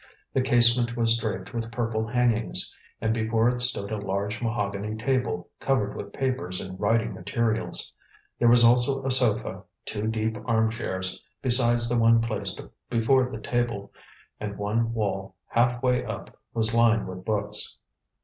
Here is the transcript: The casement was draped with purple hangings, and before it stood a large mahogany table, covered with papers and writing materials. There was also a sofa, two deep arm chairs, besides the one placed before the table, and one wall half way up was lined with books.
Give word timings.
The 0.33 0.41
casement 0.41 0.97
was 0.97 1.15
draped 1.15 1.53
with 1.53 1.71
purple 1.71 2.07
hangings, 2.07 2.75
and 2.99 3.13
before 3.13 3.49
it 3.49 3.61
stood 3.61 3.91
a 3.91 3.97
large 3.99 4.41
mahogany 4.41 4.95
table, 4.97 5.51
covered 5.59 5.95
with 5.95 6.11
papers 6.11 6.59
and 6.59 6.79
writing 6.79 7.13
materials. 7.13 7.93
There 8.39 8.47
was 8.47 8.63
also 8.63 9.05
a 9.05 9.11
sofa, 9.11 9.61
two 9.85 10.07
deep 10.07 10.37
arm 10.45 10.71
chairs, 10.71 11.21
besides 11.43 11.87
the 11.87 11.99
one 11.99 12.19
placed 12.19 12.59
before 12.89 13.29
the 13.29 13.39
table, 13.39 13.93
and 14.39 14.57
one 14.57 14.91
wall 14.91 15.35
half 15.49 15.83
way 15.83 16.03
up 16.03 16.35
was 16.51 16.73
lined 16.73 17.07
with 17.07 17.23
books. 17.23 17.77